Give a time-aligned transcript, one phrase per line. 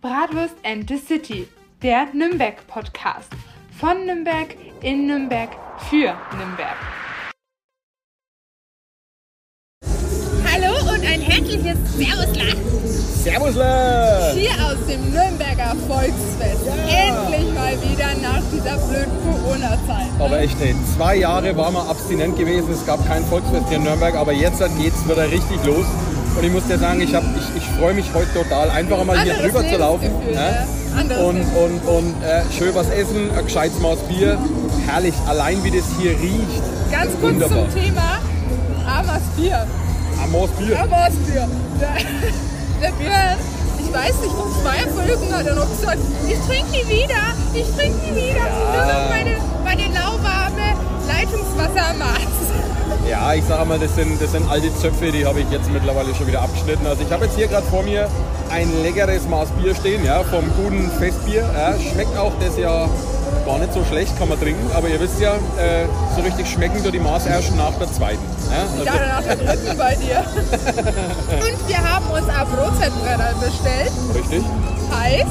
[0.00, 1.46] Bratwurst and the City,
[1.82, 3.28] der Nürnberg-Podcast.
[3.78, 5.50] Von Nürnberg, in Nürnberg,
[5.90, 6.76] für Nürnberg.
[10.50, 12.44] Hallo und ein herzliches Servusla
[13.22, 14.32] Servusle!
[14.34, 16.66] hier aus dem Nürnberger Volksfest.
[16.66, 20.08] Endlich mal wieder nach dieser blöden Corona-Zeit.
[20.18, 23.84] Aber echt, ey, zwei Jahre waren wir abstinent gewesen, es gab kein Volksfest hier in
[23.84, 25.84] Nürnberg, aber jetzt geht es wieder richtig los.
[26.36, 29.20] Und ich muss dir sagen, ich, hab- ich, ich freue mich heute total, einfach mal
[29.20, 30.08] hier drüber zu laufen.
[30.26, 30.34] Ne?
[30.34, 31.16] ja.
[31.18, 34.38] Und, und, und äh, schön was essen, ein gescheites Maß Bier.
[34.86, 36.62] Herrlich, allein wie das hier riecht.
[36.90, 37.70] Ganz kurz Wunderbar.
[37.70, 38.18] zum Thema
[38.86, 39.66] Amers Bier.
[40.32, 40.80] Maß Bier.
[40.80, 41.48] Amers Bier.
[41.80, 41.94] Der,
[42.82, 43.36] der Björn,
[43.78, 47.22] ich weiß nicht, vor zwei Folgen hat er noch gesagt, ich trinke nie wieder,
[47.54, 48.44] ich trinke nie wieder.
[48.44, 50.76] Nur noch meine, meine lauwarme
[51.08, 52.20] Leitungswassermaß.
[53.10, 56.14] Ja, ich sage mal, das sind, das sind alte Zöpfe, die habe ich jetzt mittlerweile
[56.14, 56.86] schon wieder abgeschnitten.
[56.86, 58.08] Also ich habe jetzt hier gerade vor mir
[58.52, 61.42] ein leckeres Maß Bier stehen, ja, vom guten Festbier.
[61.52, 62.88] Ja, schmeckt auch das ja
[63.44, 64.64] gar nicht so schlecht, kann man trinken.
[64.76, 68.22] Aber ihr wisst ja, äh, so richtig schmecken tut die Maß erst nach der zweiten.
[68.48, 70.18] Ja, Ja, also, nach der dritten bei dir.
[71.42, 73.90] Und wir haben uns ein Brotzeitbrenner bestellt.
[74.14, 74.44] richtig.
[74.94, 75.26] Heißt,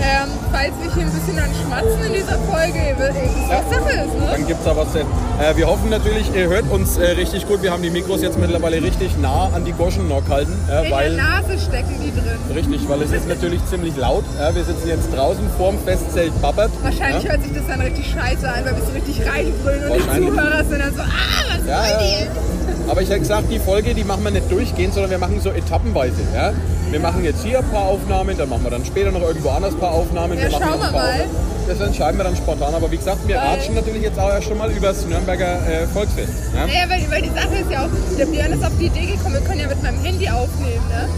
[0.00, 4.26] ähm, falls wir hier ein bisschen an Schmatzen in dieser Folge, was Sache ist, ne?
[4.30, 4.94] Dann gibt es da was.
[4.94, 7.62] Äh, wir hoffen natürlich, ihr hört uns äh, richtig gut.
[7.62, 10.52] Wir haben die Mikros jetzt mittlerweile richtig nah an die Goschen noch gehalten.
[10.68, 12.38] Ja, In weil, der Nase stecken die drin.
[12.54, 14.24] Richtig, weil es ist natürlich ziemlich laut.
[14.38, 16.70] Ja, wir sitzen jetzt draußen vorm Festzelt Babbert.
[16.82, 17.30] Wahrscheinlich ja.
[17.32, 20.26] hört sich das dann richtig scheiße an, weil wir so richtig reinbrüllen und die.
[20.26, 22.24] Zuhörer sind dann so, ah, was Ja, wollen ja, die?
[22.24, 22.90] ja.
[22.90, 25.50] Aber ich hätte gesagt, die Folge, die machen wir nicht durchgehend, sondern wir machen so
[25.50, 26.22] etappenweise.
[26.34, 26.52] Ja?
[26.90, 29.74] Wir machen jetzt hier ein paar Aufnahmen, dann machen wir dann später noch irgendwo anders
[29.74, 30.36] ein paar Aufnahmen.
[30.36, 31.24] Ja, wir machen schauen wir mal.
[31.68, 32.74] Das entscheiden wir dann spontan.
[32.74, 35.86] Aber wie gesagt, wir ratschen natürlich jetzt auch erst schon mal über das Nürnberger äh,
[35.86, 36.32] Volksfest.
[36.52, 36.66] Ja?
[36.66, 39.34] Naja, weil, weil die Sache ist ja auch, der Björn ist auf die Idee gekommen,
[39.34, 41.08] wir können ja mit meinem Handy aufnehmen, ne?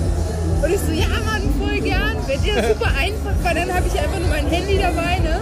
[0.62, 2.16] Und ich so, ja Mann, voll gern.
[2.26, 5.40] Wird ja super einfach, weil dann habe ich einfach nur mein Handy dabei, ne?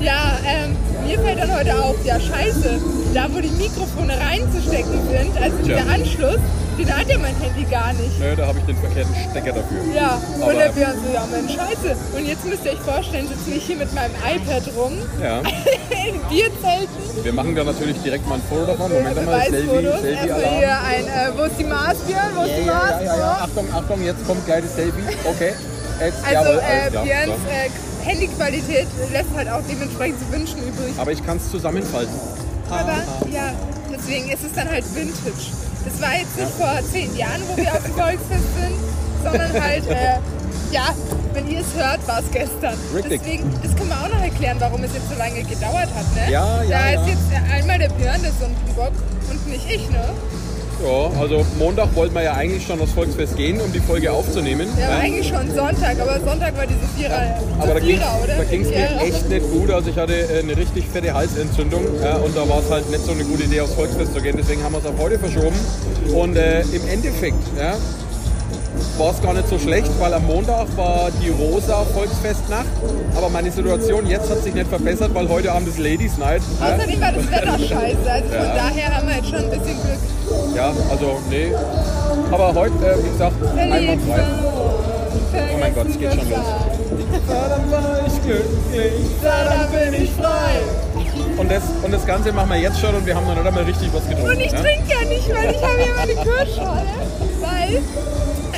[0.00, 2.78] Ja, ähm, mir fällt dann heute auf, ja scheiße,
[3.14, 5.76] da wo die Mikrofone reinzustecken sind, also Tja.
[5.76, 6.38] der Anschluss,
[6.78, 8.18] den hat ja mein Handy gar nicht.
[8.20, 9.78] Nö, da habe ich den verkehrten Stecker dafür.
[9.94, 11.96] Ja, Aber- und der Björn so, ja Mensch, scheiße.
[12.14, 15.38] Und jetzt müsst ihr euch vorstellen, sitze ich hier mit meinem iPad rum, Ja.
[16.06, 18.92] in Bierzelten, Wir machen da natürlich direkt mal ein Foto davon.
[18.92, 20.00] Moment Selfie, Beweisfotos.
[20.02, 20.58] Selfie Erstmal Alarm.
[20.58, 22.32] hier ein, äh, wo ist die Maß, Björn?
[22.36, 22.90] Wo ist Ja, die Maß?
[22.90, 23.38] ja, ja, ja.
[23.42, 25.02] Achtung, Achtung, jetzt kommt gleich das Selfie.
[25.24, 25.52] Okay.
[25.98, 26.90] Jetzt, Also jawohl, äh.
[26.90, 27.70] Björns äh,
[28.06, 30.94] Handyqualität lässt halt auch dementsprechend zu wünschen übrig.
[30.96, 32.14] Aber ich kann es zusammenfalten.
[32.70, 33.02] Aber
[33.32, 33.52] ja,
[33.92, 35.50] deswegen ist es dann halt Vintage.
[35.84, 38.76] Das war jetzt nicht vor zehn Jahren, wo wir auf dem Volksfest sind,
[39.22, 40.18] sondern halt, äh,
[40.72, 40.94] ja,
[41.32, 42.74] wenn ihr es hört, war es gestern.
[42.94, 43.20] Richtig.
[43.22, 46.32] Deswegen, das können wir auch noch erklären, warum es jetzt so lange gedauert hat, ne?
[46.32, 47.14] Ja, ja, Da ist ja.
[47.14, 48.92] jetzt einmal der Björn, der Sündenbock
[49.30, 50.10] und nicht ich, ne?
[50.84, 54.68] Ja, also Montag wollten wir ja eigentlich schon aufs Volksfest gehen, um die Folge aufzunehmen.
[54.78, 54.98] Ja, Ja.
[54.98, 57.38] eigentlich schon Sonntag, aber Sonntag war diese Vierer.
[57.58, 57.98] Aber da ging
[58.50, 59.70] ging's mir echt nicht gut.
[59.70, 63.04] Also ich hatte äh, eine richtig fette Halsentzündung ja, und da war es halt nicht
[63.04, 64.36] so eine gute Idee, aufs Volksfest zu gehen.
[64.38, 65.56] Deswegen haben wir es auf heute verschoben.
[66.14, 67.74] Und äh, im Endeffekt ja,
[68.98, 72.66] war es gar nicht so schlecht, weil am Montag war die rosa Volksfestnacht.
[73.16, 76.42] Aber meine Situation jetzt hat sich nicht verbessert, weil heute Abend ist Ladies Night.
[76.60, 76.74] ja.
[76.74, 78.10] Außerdem war das Wetter scheiße.
[78.10, 78.54] Also von Ja.
[78.54, 80.56] daher haben wir jetzt schon ein bisschen Glück.
[80.56, 81.52] Ja, also nee.
[82.30, 84.22] Aber heute, äh, wie gesagt, einwandfrei.
[85.54, 86.38] Oh mein Gott, es geht schon los.
[87.28, 88.92] Dann war ich glücklich,
[89.22, 90.60] Dann bin ich frei.
[91.36, 93.64] Und das, und das Ganze machen wir jetzt schon und wir haben noch nicht einmal
[93.64, 94.30] richtig was getrunken.
[94.30, 94.58] Und ich ne?
[94.62, 96.86] trinke ja nicht, weil ich habe ja meine Kirschschale.
[97.40, 97.82] Weil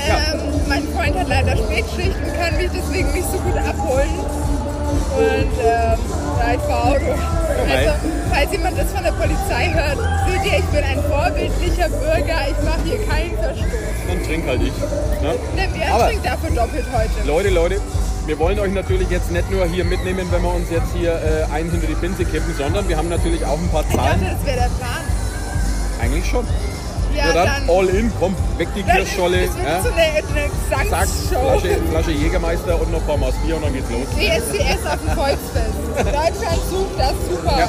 [0.08, 4.10] ähm, mein Freund hat leider Spätschicht und kann mich deswegen nicht so gut abholen.
[5.16, 5.98] Und ähm,
[6.38, 7.12] ja, ich fahre Auto.
[7.68, 7.90] Also,
[8.30, 12.38] falls jemand das von der Polizei hört, seht ihr, ich bin ein vorbildlicher Bürger.
[12.48, 13.68] Ich mache hier keinen Verstoß.
[14.06, 14.72] Dann trink halt ich.
[15.22, 15.34] Ne?
[15.56, 17.26] Der Björn Aber trinkt dafür doppelt heute.
[17.26, 17.80] Leute, Leute,
[18.26, 21.52] wir wollen euch natürlich jetzt nicht nur hier mitnehmen, wenn wir uns jetzt hier äh,
[21.52, 24.20] einen hinter die Pinse kippen, sondern wir haben natürlich auch ein paar Ich dachte, Zahlen.
[24.38, 25.02] das wäre der Plan.
[26.00, 26.46] Eigentlich schon.
[27.18, 29.42] Ja, Ja, dann, all in, komm, weg die Das Kirschscholle.
[29.44, 29.82] ist Ja?
[29.82, 30.48] so eine, eine
[30.88, 31.58] Gesangsshow.
[31.60, 34.06] Flasche, Flasche Jägermeister und noch ein paar Maß Bier und dann geht's los.
[34.14, 35.74] DSCS auf dem Volksfest.
[35.98, 37.68] Deutschland sucht das super Ja.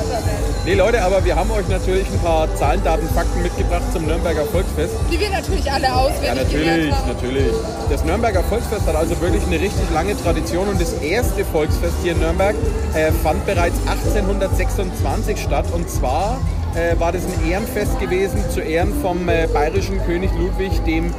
[0.65, 4.45] Nee, Leute, aber wir haben euch natürlich ein paar Zahlen, Daten, Fakten mitgebracht zum Nürnberger
[4.45, 4.93] Volksfest.
[5.11, 7.07] Die wir natürlich alle Ja, auswendig natürlich, gelernt haben.
[7.07, 7.53] natürlich.
[7.89, 12.11] Das Nürnberger Volksfest hat also wirklich eine richtig lange Tradition und das erste Volksfest hier
[12.11, 12.55] in Nürnberg
[12.93, 16.39] äh, fand bereits 1826 statt und zwar
[16.75, 21.13] äh, war das ein Ehrenfest gewesen zu Ehren vom äh, bayerischen König Ludwig dem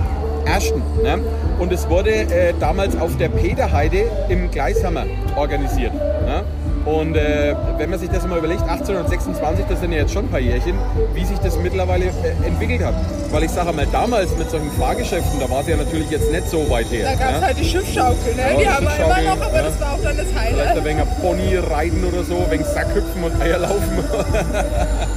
[0.44, 0.82] Ersten.
[1.02, 1.18] Ne?
[1.58, 5.06] Und es wurde äh, damals auf der Peterheide im Gleishammer
[5.36, 5.94] organisiert.
[5.94, 6.44] Ne?
[6.84, 10.30] Und äh, wenn man sich das mal überlegt, 1826, das sind ja jetzt schon ein
[10.30, 10.74] paar Jährchen,
[11.14, 12.94] wie sich das mittlerweile äh, entwickelt hat.
[13.30, 16.48] Weil ich sage mal, damals mit solchen Fahrgeschäften, da war es ja natürlich jetzt nicht
[16.48, 17.10] so weit her.
[17.10, 17.46] Da gab es ne?
[17.46, 18.42] halt die Schiffschaukel, ne?
[18.42, 19.62] Ja, die haben wir immer noch, aber ja.
[19.62, 20.84] das war auch dann das Vielleicht ein Highlight.
[20.84, 24.04] wenig Pony reiten oder so, wegen Sackhüpfen und Eier laufen.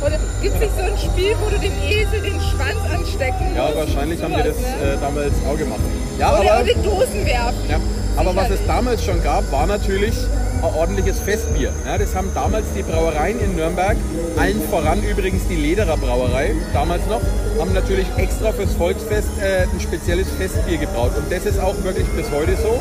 [0.02, 3.70] Oder gibt es nicht so ein Spiel, wo du dem Esel den Schwanz anstecken ja,
[3.76, 4.94] wahrscheinlich haben die das ne?
[4.94, 5.80] äh, damals auch gemacht.
[6.20, 7.70] Ja, Oder, aber, oder Dosen werfen.
[7.70, 7.80] ja,
[8.16, 10.16] aber was es damals schon gab, war natürlich
[10.64, 11.72] ein ordentliches Festbier.
[11.86, 13.98] Ja, das haben damals die Brauereien in Nürnberg,
[14.38, 17.22] allen voran übrigens die Lederer Brauerei, damals noch,
[17.60, 21.12] haben natürlich extra fürs Volksfest äh, ein spezielles Festbier gebraut.
[21.18, 22.80] Und das ist auch wirklich bis heute so.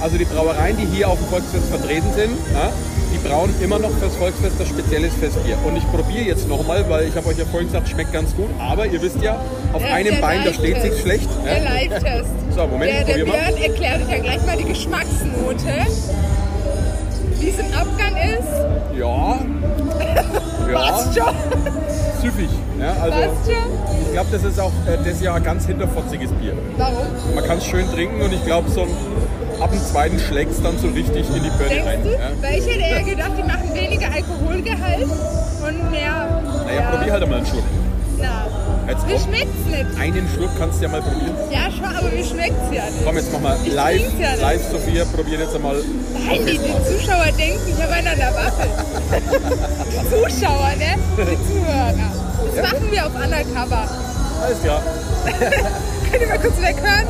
[0.00, 2.70] Also die Brauereien, die hier auf dem Volksfest vertreten sind, ja,
[3.12, 5.56] die brauen immer noch fürs Volksfest ein spezielles Festbier.
[5.64, 8.48] Und ich probiere jetzt nochmal, weil ich habe euch ja vorhin gesagt, schmeckt ganz gut.
[8.58, 9.40] Aber ihr wisst ja,
[9.72, 11.28] auf Der- einem der Bein, da steht sich schlecht.
[11.44, 11.62] Der ja.
[11.64, 12.30] Live-Test.
[12.54, 13.52] So, Moment, der, ich der probier mal.
[13.52, 15.86] Björn erklärt euch ja gleich mal die Geschmacksnote.
[18.14, 18.98] Abgang ist.
[18.98, 19.38] Ja.
[20.66, 21.34] Ja, Passt schon.
[22.22, 22.48] süffig.
[22.80, 24.02] Ja, also, Passt schon.
[24.06, 26.54] ich glaube, das ist auch äh, das Jahr ganz hinterfotziges Bier.
[26.78, 27.04] Warum?
[27.34, 28.88] Man kann es schön trinken und ich glaube, so ein,
[29.60, 32.02] ab dem zweiten schlägt es dann so richtig in die Birne rein.
[32.02, 32.12] du?
[32.12, 32.18] Ja.
[32.40, 36.42] Weil ich hätte eher gedacht, die machen weniger Alkoholgehalt und mehr.
[36.66, 37.64] Naja, probier halt einmal einen Schluck.
[38.86, 39.98] Jetzt mir schmeckt's nicht.
[40.00, 41.34] Einen Schluck kannst du ja mal probieren.
[41.50, 43.04] Ja, schon, aber mir schmeckt's ja nicht.
[43.04, 44.40] Komm, jetzt mach mal Ich live, trink's ja nicht.
[44.42, 45.76] live Sophia, probier jetzt einmal.
[46.12, 48.68] Nein, die, die Zuschauer denken, ich habe einen an der Waffe.
[49.90, 50.98] die Zuschauer, ne?
[51.18, 51.94] Die Zuhörer.
[52.56, 53.88] Das machen wir auf Undercover.
[54.42, 54.82] Alles klar.
[56.14, 57.06] Könnt ihr mal kurz weghören?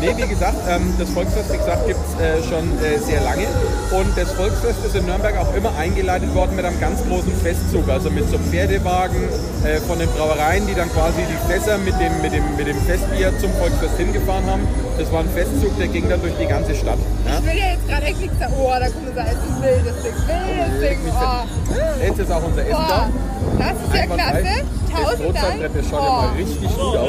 [0.00, 3.44] Nee, wie gesagt, ähm, das Volksfest, wie gesagt, gibt es äh, schon äh, sehr lange.
[3.90, 7.86] Und das Volksfest ist in Nürnberg auch immer eingeleitet worden mit einem ganz großen Festzug.
[7.90, 9.20] Also mit so Pferdewagen
[9.64, 12.80] äh, von den Brauereien, die dann quasi die Fässer mit dem, mit, dem, mit dem
[12.86, 14.66] Festbier zum Volksfest hingefahren haben.
[14.96, 16.98] Das war ein Festzug, der ging dann durch die ganze Stadt.
[17.26, 17.38] Ja?
[17.38, 18.54] Ich will ja jetzt gerade echt nichts sagen.
[18.56, 20.14] Oh, da kommt unser erstes wildes Ding.
[20.24, 20.98] Wildes Ding.
[21.12, 22.02] Oh.
[22.02, 23.10] Jetzt ist auch unser Essen da.
[23.58, 24.44] Das ist ja klasse.
[24.44, 25.34] Das Tausend Dank.
[25.34, 26.22] Brotzeitbrett, das schaut ja Oh.
[26.22, 27.08] mal richtig gut aus.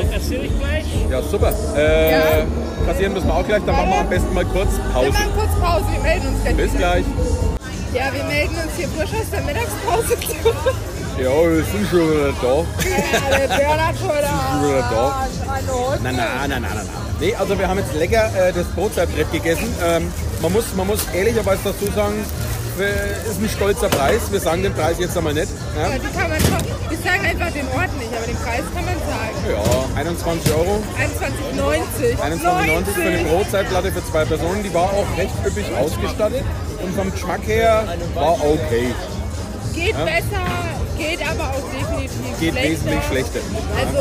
[0.59, 0.85] Gleich.
[1.09, 1.53] Ja, super.
[1.75, 2.19] Äh, Ja.
[2.85, 5.09] Kassieren müssen wir auch gleich, dann machen wir am besten mal kurz Wir Pause.
[5.11, 5.85] machen kurz Pause.
[5.91, 6.55] Wir melden uns gleich.
[6.57, 6.79] Bis wieder.
[6.79, 7.05] gleich.
[7.94, 10.17] Ja, wir melden uns hier frisch aus der Mittagspause.
[11.17, 12.53] Ja, wir sind schon wieder da.
[12.53, 15.27] ja, der Björn hat schon wieder da.
[16.03, 16.88] Nein, nein, nein, nein, nein.
[17.19, 19.73] Nee, also wir haben jetzt lecker äh, das Brotzeitbrett gegessen.
[19.83, 20.11] Ähm,
[20.41, 22.23] man, muss, man muss ehrlicherweise dazu sagen,
[22.85, 24.31] ist ein stolzer Preis.
[24.31, 25.50] Wir sagen den Preis jetzt einmal nicht.
[25.75, 26.57] Ja, Ja, die kann man schon.
[26.89, 29.35] Wir sagen einfach den Ort nicht, aber den Preis kann man sagen.
[29.50, 30.81] ja 21 Euro.
[30.97, 32.18] 21,90.
[32.18, 34.63] 21,90 für eine Brotzeitplatte für zwei Personen.
[34.63, 36.44] Die war auch recht üppig ausgestattet.
[36.83, 37.83] Und vom Geschmack her
[38.13, 38.94] war okay.
[39.74, 40.45] Geht besser,
[40.97, 42.69] geht aber auch definitiv Geht schlechter.
[42.71, 43.39] wesentlich schlechter.
[43.77, 44.00] Also,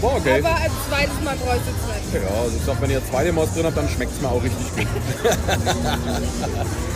[0.00, 0.38] War okay.
[0.44, 2.22] aber als zweites Mal bräuchte es nicht.
[2.22, 4.42] Ja, also ich sag, wenn ihr zweite Maus drin habt, dann schmeckt es mir auch
[4.42, 4.86] richtig gut.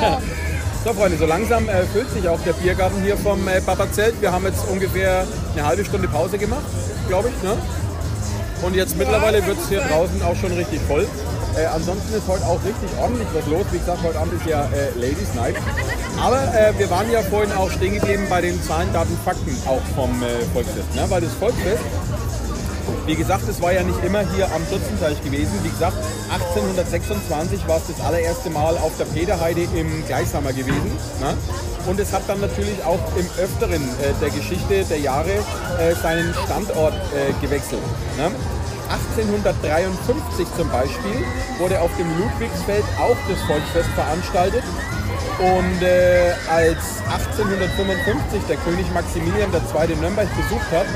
[0.00, 0.20] Ja.
[0.84, 4.20] So Freunde, so langsam äh, füllt sich auch der Biergarten hier vom äh, Papa-Zelt.
[4.20, 5.24] Wir haben jetzt ungefähr
[5.54, 6.64] eine halbe Stunde Pause gemacht,
[7.08, 7.42] glaube ich.
[7.42, 7.56] Ne?
[8.62, 11.06] Und jetzt mittlerweile wird es hier draußen auch schon richtig voll.
[11.56, 13.64] Äh, ansonsten ist heute auch richtig ordentlich was los.
[13.70, 15.54] Wie gesagt, heute Abend ist ja äh, Ladies Night.
[16.20, 19.80] Aber äh, wir waren ja vorhin auch stehen geblieben bei den Zahlen, Daten, Fakten auch
[19.94, 20.94] vom äh, Volksfest.
[20.94, 21.04] Ne?
[21.08, 21.82] Weil das Volksfest
[23.06, 25.52] wie gesagt, es war ja nicht immer hier am Dutzenteich gewesen.
[25.62, 25.96] Wie gesagt,
[26.32, 30.92] 1826 war es das allererste Mal auf der Peterheide im Gleichhammer gewesen.
[31.20, 31.36] Ne?
[31.86, 36.32] Und es hat dann natürlich auch im Öfteren äh, der Geschichte der Jahre äh, seinen
[36.46, 37.82] Standort äh, gewechselt.
[38.16, 38.30] Ne?
[38.88, 41.24] 1853 zum Beispiel
[41.58, 44.62] wurde auf dem Ludwigsfeld auch das Volksfest veranstaltet.
[45.38, 49.96] Und äh, als 1855 der König Maximilian II.
[49.96, 50.86] Nürnberg besucht hat,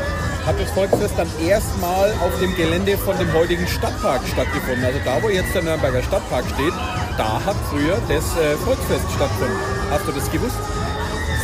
[0.49, 4.83] hat das Volksfest dann erstmal auf dem Gelände von dem heutigen Stadtpark stattgefunden.
[4.83, 6.73] Also da, wo jetzt der Nürnberger Stadtpark steht,
[7.19, 9.59] da hat früher das äh, Volksfest stattgefunden.
[9.90, 10.57] Hast du das gewusst,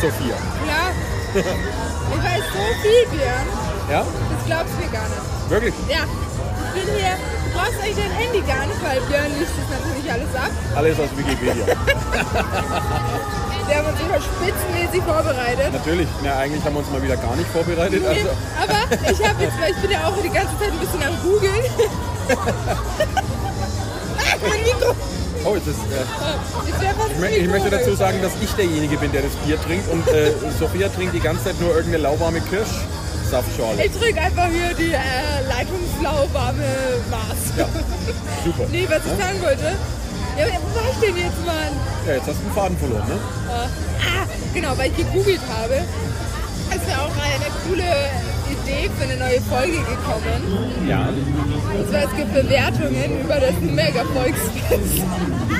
[0.01, 0.35] Sophia?
[0.65, 0.89] Ja.
[1.35, 3.47] Ich weiß so viel, Björn.
[3.91, 4.01] Ja?
[4.01, 5.49] Das glaubst du mir gar nicht.
[5.49, 5.73] Wirklich?
[5.87, 6.05] Ja.
[6.73, 7.13] Ich bin hier.
[7.45, 10.49] Du brauchst eigentlich dein Handy gar nicht, weil Björn liest das natürlich alles ab.
[10.75, 11.65] Alles aus Wikipedia.
[13.67, 15.73] Der hat uns immer spitzenmäßig vorbereitet.
[15.73, 16.07] Natürlich.
[16.23, 18.05] Na, eigentlich haben wir uns mal wieder gar nicht vorbereitet.
[18.05, 18.29] Also,
[18.61, 18.77] Aber
[19.11, 21.65] ich habe jetzt, weil ich bin ja auch die ganze Zeit ein bisschen am Googeln.
[25.45, 25.71] oh, ist, äh,
[26.67, 29.61] Ich, wär fast ich, ich möchte dazu sagen, dass ich derjenige bin, der das Bier
[29.61, 33.85] trinkt und äh, Sophia trinkt die ganze Zeit nur irgendeine lauwarme Kirschsaftschorle.
[33.85, 34.99] Ich drücke einfach hier die äh,
[35.47, 36.65] leitungslauwarme
[37.09, 37.57] Maß.
[37.57, 37.67] Ja,
[38.43, 38.65] super.
[38.71, 39.75] Nee, was ich sagen wollte.
[40.37, 41.73] Ja, wo war ich denn jetzt, Mann?
[42.05, 43.17] Ja, jetzt hast du einen Faden verloren, ne?
[43.49, 43.67] Ah,
[44.53, 45.75] genau, weil ich gegoogelt habe.
[46.75, 47.87] Ist mir auch eine coole
[48.51, 50.87] Idee für eine neue Folge gekommen.
[50.89, 51.07] Ja.
[51.07, 55.03] Und zwar, es gibt Bewertungen über das Mega-Volksfest.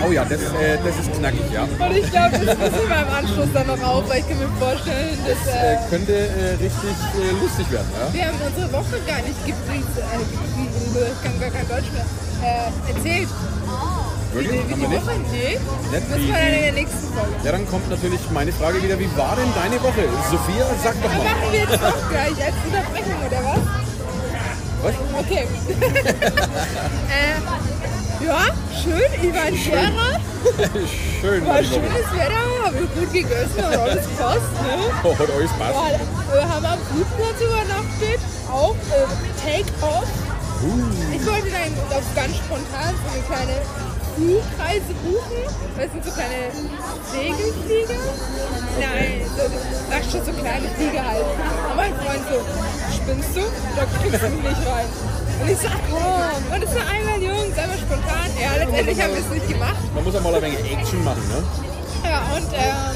[0.06, 1.64] Oh ja, das, äh, das ist knackig, ja.
[1.64, 4.50] Und ich glaube, das müssen wir im Anschluss dann noch auf, weil ich kann mir
[4.60, 8.14] vorstellen, dass Äh, äh, könnte äh, richtig äh, lustig werden, ja.
[8.14, 12.06] wir haben unsere Woche gar nicht gebrieft, äh, ich kann gar kein Deutsch mehr,
[12.44, 13.30] äh, erzählt.
[14.36, 14.52] Wirklich?
[14.68, 15.06] Wie, Haben wie wir nicht?
[15.06, 15.16] Woche?
[15.32, 15.60] Nee.
[15.92, 17.32] Das war in der nächsten Folge.
[17.44, 20.04] Ja, dann kommt natürlich meine Frage wieder, wie war denn deine Woche?
[20.30, 21.24] Sophia, sag doch Das mal.
[21.24, 23.64] machen wir jetzt doch gleich als Unterbrechung, oder was?
[24.84, 24.94] Was?
[25.20, 25.48] Okay.
[27.16, 27.40] äh,
[28.26, 28.44] ja,
[28.84, 30.20] schön, Ivan Scherer.
[31.22, 34.78] Schön War war schönes Wetter, haben wir gut gegessen, hat alles passt, ne?
[35.04, 35.74] Oh, hat euch Spaß.
[35.74, 36.00] Ja,
[36.34, 38.20] wir haben am Flugplatz übernachtet,
[38.52, 39.08] auch äh,
[39.42, 40.06] Take-Off.
[40.62, 41.16] Uh.
[41.16, 41.74] Ich wollte dann
[42.16, 43.62] ganz spontan so eine kleine
[44.16, 45.44] Flugreise buchen.
[45.76, 46.52] Das sind so kleine
[47.12, 48.00] Segelflieger.
[48.80, 49.44] Nein, so,
[49.92, 51.26] ach schon so kleine Flieger halt.
[51.70, 52.40] Und mein Freund so,
[52.96, 53.42] spinnst du?
[53.76, 54.88] Da kriegst du nicht rein.
[55.42, 58.30] Und ich sag, komm, und es war einmal Jungs, einmal spontan.
[58.40, 59.76] Ja, letztendlich haben wir es nicht gemacht.
[59.94, 61.44] Man muss auch mal ein wenig Action machen, ne?
[62.08, 62.96] Ja, und ähm,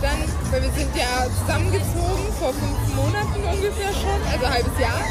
[0.00, 0.18] dann,
[0.50, 5.02] weil wir sind ja zusammengezogen vor fünf Monaten ungefähr schon, also ein halbes Jahr.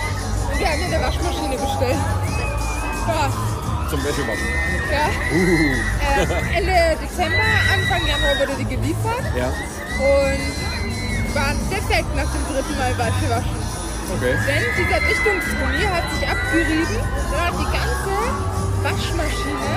[0.51, 1.99] Und wir haben hier eine Waschmaschine bestellt.
[3.07, 3.29] Ja,
[3.89, 4.70] Zum Wäschewaschen.
[4.91, 5.07] Ja.
[5.31, 5.75] Uh.
[6.11, 10.43] Äh, Ende Dezember, Anfang Januar wurde die geliefert Ja, und
[11.33, 13.59] war defekt nach dem dritten Mal Wäsche waschen.
[14.11, 14.35] okay.
[14.47, 18.13] Denn dieser Dichtungsgummi hat sich abgerieben und hat die ganze
[18.83, 19.71] Waschmaschine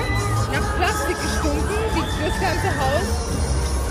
[0.52, 3.06] nach Plastik gestunken, wie das ganze Haus.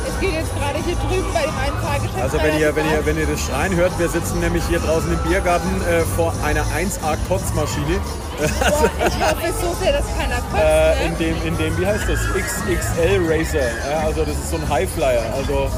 [0.05, 2.21] Es geht jetzt gerade hier drüben bei dem einen Fahrgeschäft.
[2.21, 5.11] Also wenn ihr, wenn, ihr, wenn ihr das Schreien hört, wir sitzen nämlich hier draußen
[5.11, 8.01] im Biergarten äh, vor einer 1A-Kotzmaschine.
[8.37, 10.63] Boah, ich hoffe so sehr, dass keiner kotzt.
[10.63, 11.17] Äh, in, ne?
[11.17, 12.19] dem, in dem, wie heißt das?
[12.33, 13.67] XXL Racer.
[13.89, 15.23] Ja, also das ist so ein Highflyer.
[15.35, 15.69] Also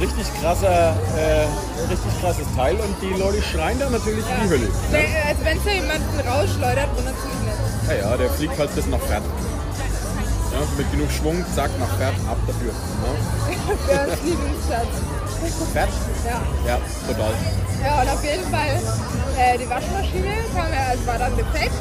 [0.00, 1.46] richtig krasser, äh,
[1.90, 4.68] richtig krasses Teil und die Leute schreien da natürlich wie die Hölle.
[4.90, 8.02] Ne, Also wenn es ja jemanden rausschleudert, wundert es mich nicht.
[8.02, 9.22] Ja, ja, der fliegt halt bis nach Pferd.
[10.58, 12.74] Ja, mit genug Schwung, zack, nach Pferd, ab dafür.
[12.98, 14.02] Ja.
[14.02, 14.94] Björns Lieblingsplatz.
[15.70, 15.88] Pferd?
[16.26, 16.42] Ja.
[16.66, 17.34] Ja, total.
[17.84, 18.74] ja, und auf jeden Fall
[19.38, 21.78] äh, die Waschmaschine kam ja, also war dann defekt.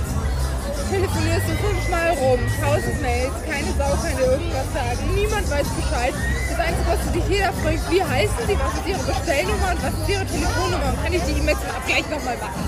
[0.92, 6.14] Telefonierst du fünfmal rum, tausend Mails, keine Sau kann dir irgendwas sagen, niemand weiß Bescheid.
[6.48, 9.82] Das Einzige, was du dich jeder fragt, wie heißen sie, was ist ihre Bestellnummer und
[9.82, 12.64] was ist ihre Telefonnummer und kann ich die E-Mail zum Abgleich nochmal machen.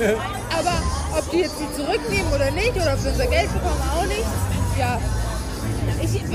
[0.58, 0.76] Aber
[1.12, 4.26] ob die jetzt die zurücknehmen oder nicht oder ob wir unser Geld bekommen, auch nicht.
[4.80, 4.96] Ja.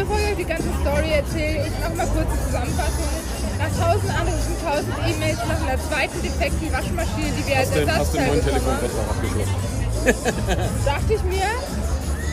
[0.08, 3.12] Ich, bevor ich euch die ganze Story erzähle, ich mache mal kurz die Zusammenfassung.
[3.60, 8.64] Nach tausend Anrufen, tausend E-Mails nach einer zweiten defekten Waschmaschine, die wir als Ersatzteil bekommen
[8.72, 10.06] haben,
[10.86, 11.50] dachte ich mir,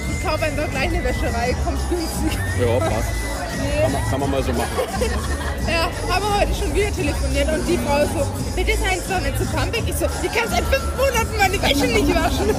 [0.07, 2.38] ich kaufe einfach gleich eine Wäscherei, kommt günstig.
[2.61, 3.11] Ja, passt.
[3.83, 4.69] Kann man, kann man mal so machen.
[5.66, 9.21] Ja, haben wir heute schon wieder telefoniert und die Frau so, bitte seien Sie doch
[9.21, 9.83] nicht zu pumpig.
[9.88, 12.52] Ich so, die kann seit fünf Monaten meine Wäsche nicht waschen.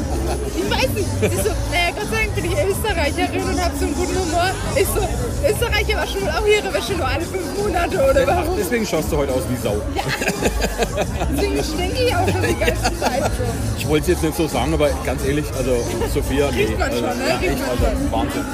[0.57, 1.09] Ich weiß nicht.
[1.21, 2.44] Sie so, naja, Gott sei Dank bin ich
[3.15, 4.51] Österreicherin und habe so einen guten Humor.
[4.75, 5.07] Ich so,
[5.47, 8.57] Österreicher waschen wohl auch ihre Wäsche nur alle fünf Monate oder Ach, warum?
[8.57, 9.75] deswegen schaust du heute aus wie Sau.
[11.31, 13.43] Deswegen stinke ich auch schon die ganze Zeit so.
[13.77, 15.77] Ich wollte es jetzt nicht so sagen, aber ganz ehrlich, also
[16.13, 16.65] Sophia, nee.
[16.65, 17.29] Riecht man also, schon, ne?
[17.29, 18.11] Ja, Riecht echt, man also schon.
[18.11, 18.45] Wahnsinn.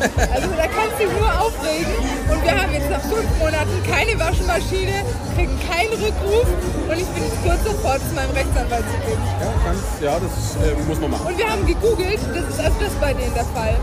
[0.00, 0.06] Ja.
[0.34, 1.92] Also da kannst du dich nur aufregen.
[2.30, 5.02] Und wir haben jetzt nach fünf Monaten keine Waschmaschine,
[5.34, 6.46] kriegen keinen Rückruf
[6.88, 9.20] und ich bin jetzt kurz davor, zu meinem Rechtsanwalt zu gehen.
[9.40, 11.26] Ja, ganz, ja, das äh, muss man machen.
[11.26, 13.76] Und wir haben gegoogelt, das ist öfters bei denen der Fall.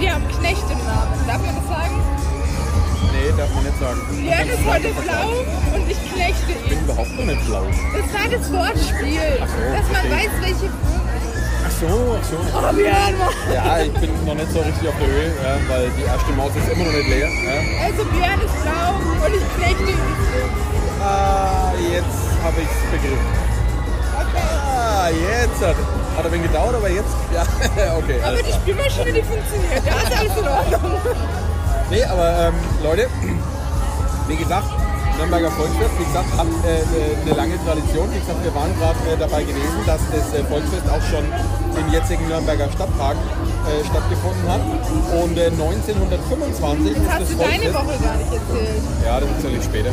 [0.00, 1.14] Die haben Knecht im Namen.
[1.26, 1.96] Darf man das sagen?
[3.14, 4.00] Nee, darf man nicht sagen.
[4.10, 5.28] Björn ist heute blau
[5.78, 6.84] und ich knechte Ich bin ihn.
[6.84, 7.62] überhaupt nicht blau.
[7.94, 10.66] Das war das Wortspiel, so, dass man weiß, welche.
[11.84, 12.36] So, ach so.
[12.56, 13.52] Oh, Björn, Mann.
[13.52, 16.50] Ja, ich bin noch nicht so richtig auf der Höhe, ja, weil die erste Maus
[16.56, 17.28] ist immer noch nicht leer.
[17.28, 17.84] Ja.
[17.84, 18.88] Also Björn ist blau
[19.20, 19.98] und ich knechte ihn.
[21.02, 23.28] Ah, jetzt habe ich es begriffen.
[24.16, 24.44] Okay.
[24.64, 27.42] Ah, jetzt hat, hat er ein wenig gedauert, aber jetzt, ja,
[27.98, 28.60] okay, Aber die klar.
[28.62, 29.82] Spülmaschine, die funktioniert.
[29.84, 31.00] Da ist alles in Ordnung.
[31.90, 33.08] Nee, aber ähm, Leute,
[34.28, 34.68] wie gesagt,
[35.18, 38.08] Nürnberger Volksfest, wie gesagt, hat äh, äh, eine lange Tradition.
[38.10, 41.24] Wie gesagt, wir waren gerade äh, dabei gewesen, dass das äh, Volksfest auch schon
[41.78, 44.60] im jetzigen Nürnberger Stadtpark äh, stattgefunden hat.
[45.22, 47.74] Und äh, 1925 ist Hast das du deine Volksfest.
[47.74, 48.82] Woche gar nicht erzählt?
[49.04, 49.90] Ja, das erzähle ich später.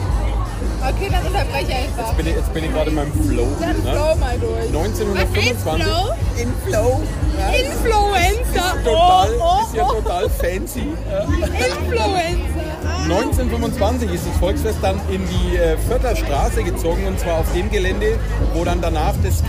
[0.82, 2.08] Okay, dann unterbreche ich einfach.
[2.08, 3.48] Jetzt bin ich, jetzt bin ich gerade in meinem Flow.
[3.60, 3.92] Dann ne?
[3.92, 4.68] flow mal durch.
[4.68, 5.66] 1925.
[5.66, 6.14] Was ist Flow?
[6.42, 7.02] In Flow.
[7.38, 8.84] Ja, Influencer.
[8.84, 10.88] total, Oh, ist ja oh, total fancy.
[11.08, 11.34] Oh.
[11.44, 12.72] Influencer.
[12.86, 13.04] Ah.
[13.04, 17.70] 1925 ist das Volksfest dann in die äh, Vierter Straße gezogen und zwar auf dem
[17.70, 18.18] Gelände,
[18.54, 19.42] wo dann danach das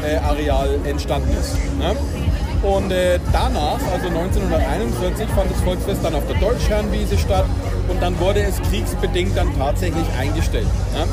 [0.00, 1.54] Quelle-Areal entstanden ist.
[1.78, 1.96] Ne?
[2.62, 7.46] Und äh, danach, also 1941, fand das Volksfest dann auf der Deutschherrenwiese statt
[7.88, 10.66] und dann wurde es kriegsbedingt dann tatsächlich eingestellt.
[10.92, 11.06] Ne?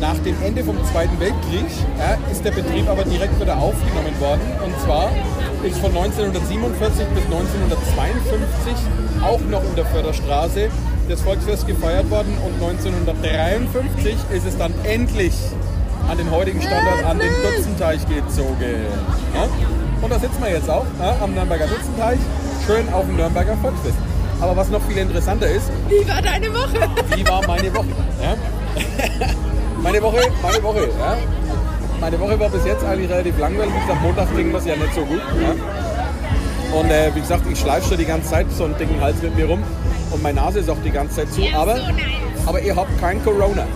[0.00, 1.66] nach dem Ende vom Zweiten Weltkrieg
[1.98, 4.42] ja, ist der Betrieb aber direkt wieder aufgenommen worden.
[4.64, 5.10] Und zwar
[5.62, 8.74] ist von 1947 bis 1952
[9.22, 10.68] auch noch in der Förderstraße
[11.08, 15.34] das Volksfest gefeiert worden und 1953 ist es dann endlich
[16.08, 18.58] an den heutigen Standort an den Dutzenteich gezogen.
[19.34, 19.48] Ja?
[20.00, 22.18] Und da sitzen wir jetzt auch ja, am Nürnberger Dutzenteich,
[22.66, 23.96] schön auf dem Nürnberger Volksfest.
[24.40, 26.88] Aber was noch viel interessanter ist, Wie war deine Woche?
[27.14, 27.86] wie war meine Woche?
[28.22, 28.36] Ja?
[29.82, 31.16] meine Woche, meine Woche, ja?
[32.00, 33.72] Meine Woche war bis jetzt eigentlich relativ langweilig.
[33.74, 35.22] Wie gesagt, Montag ging das ja nicht so gut.
[35.40, 36.78] Ja?
[36.78, 39.36] Und äh, wie gesagt, ich schleife schon die ganze Zeit so einen dicken Hals mit
[39.36, 39.62] mir rum.
[40.10, 41.42] Und meine Nase ist auch die ganze Zeit zu.
[41.56, 41.76] Aber,
[42.46, 43.66] aber ihr habt kein Corona.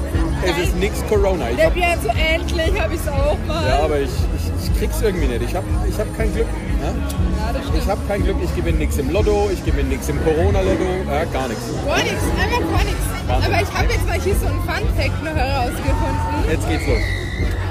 [0.44, 1.50] Es ist nichts Corona.
[1.50, 3.68] Ich Der hab, Björn so endlich habe ich es auch mal.
[3.68, 5.42] ja, aber ich, ich, ich krieg's irgendwie nicht.
[5.42, 6.46] Ich habe ich hab kein Glück.
[6.80, 6.88] Ja?
[6.88, 7.82] Ja, das stimmt.
[7.82, 8.36] Ich habe kein Glück.
[8.42, 9.50] Ich gewinne nichts im Lotto.
[9.52, 10.84] Ich gewinne nichts im Corona-Lotto.
[11.10, 11.64] Ja, gar nichts.
[11.86, 13.04] Gar nichts, einfach gar nichts.
[13.26, 13.52] Wahnsinn.
[13.52, 16.50] Aber ich habe jetzt mal hier so einen Fun-Fact noch herausgefunden.
[16.50, 17.04] Jetzt geht's los.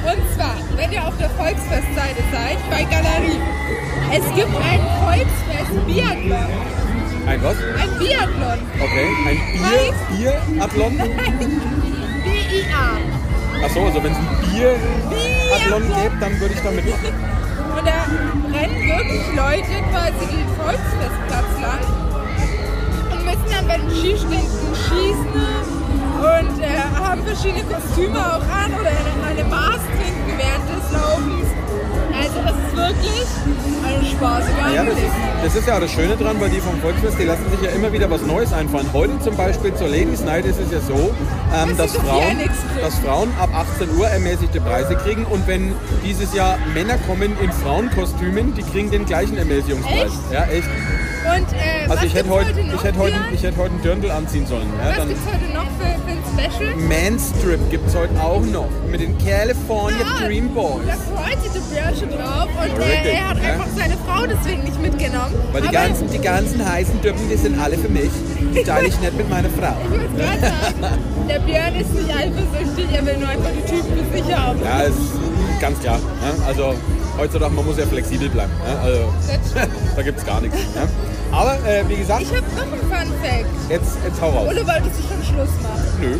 [0.07, 3.39] Und zwar, wenn ihr auf der Volksfestseite seid, bei Galerie,
[4.11, 6.47] es gibt ein Volksfest-Biathlon.
[7.27, 7.57] Ein was?
[7.57, 8.59] Ein Biathlon.
[8.79, 9.07] Okay.
[9.27, 11.01] Ein Bier, Bier-Athlon?
[12.57, 13.65] B-I-A.
[13.65, 17.05] Achso, also wenn es ein Bier-Athlon gäbe, dann würde ich da mitmachen.
[17.77, 18.05] Und da
[18.57, 21.83] rennen wirklich Leute quasi den Volksfestplatz lang
[23.11, 25.77] und müssen dann bei den Skiständen schießen
[26.17, 31.49] und äh, haben verschiedene Kostüme auch an oder eine, eine Maß trinken während des Laufens.
[32.17, 33.27] Also das ist wirklich
[33.85, 37.19] eine spaßige Ja, das ist, das ist ja das Schöne dran, weil die vom Volksfest,
[37.19, 38.89] die lassen sich ja immer wieder was Neues einfallen.
[38.91, 41.13] Heute zum Beispiel zur Ladies Night ist es ja so,
[41.55, 42.39] ähm, Dass dass, Frauen,
[42.81, 45.73] dass Frauen ab 18 Uhr ermäßigte Preise kriegen und wenn
[46.03, 50.11] dieses Jahr Männer kommen in Frauenkostümen, die kriegen den gleichen Ermäßigungspreis.
[50.11, 50.31] Echt?
[50.31, 50.69] Ja, echt.
[51.37, 54.11] Und äh, Also ich hätte gibt's heute, ich hätte heute, ich hätte heute einen Dirndl
[54.11, 54.67] anziehen sollen.
[54.79, 56.75] Ja, Was dann gibt's heute noch für, für ein Special?
[56.75, 60.85] Manstrip gibt es heute auch noch mit den California Ja, Dream Boys.
[60.87, 63.53] Da freut sich der Björn schon drauf und äh, er hat ja.
[63.53, 65.35] einfach seine Frau deswegen nicht mitgenommen.
[65.51, 68.09] Weil die Aber ganzen, die ganzen heißen Düppen, die sind alle für mich.
[68.55, 69.75] Die teile ich nicht mit meiner Frau.
[70.17, 74.17] Ich gerade sagen, der Björn ist nicht eifersüchtig, er will nur einfach die Typen für
[74.17, 74.59] sich haben.
[74.63, 74.97] Ja, ist
[75.59, 75.99] ganz klar.
[76.47, 76.73] Also
[77.17, 78.51] heutzutage, man muss ja flexibel bleiben.
[78.83, 79.13] Also
[79.95, 80.57] da gibt es gar nichts.
[81.31, 83.45] Aber äh, wie gesagt, Ich habe noch einen Fun Fact.
[83.69, 84.47] jetzt, jetzt hau raus.
[84.49, 85.83] Oder wolltest du schon Schluss machen?
[85.99, 86.17] Nö.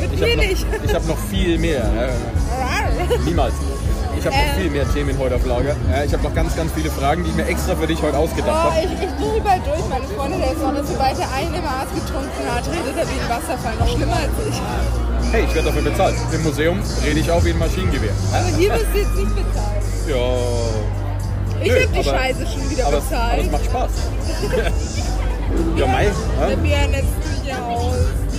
[0.00, 0.72] Mit Ich mir habe nicht.
[0.72, 1.80] noch, ich hab noch viel mehr.
[1.84, 3.54] Äh, niemals.
[4.18, 4.60] Ich habe noch Ähm.
[4.60, 5.76] viel mehr Themen heute auf Lager.
[5.92, 8.16] Ja, ich habe noch ganz, ganz viele Fragen, die ich mir extra für dich heute
[8.18, 8.80] ausgedacht Oh, habe.
[8.80, 10.82] ich, ich drehe bald durch, meine Freundin der Sonne.
[10.84, 13.74] Sobald er eine Maß getrunken hat, redet er wie ein Wasserfall.
[13.78, 15.32] Noch schlimmer als ich.
[15.32, 16.14] Hey, ich werde dafür bezahlt.
[16.32, 18.12] Im Museum rede ich auch wie ein Maschinengewehr.
[18.32, 19.82] Aber hier wirst du jetzt nicht bezahlt.
[20.08, 21.05] Ja.
[21.66, 23.52] Ich Nö, habe die Scheiße schon wieder Aber, es- aber es bezahlt.
[23.52, 23.90] macht Spaß.
[25.76, 25.86] ja.
[25.86, 26.56] Der Ja?
[26.56, 27.96] Björn netzt mich aus.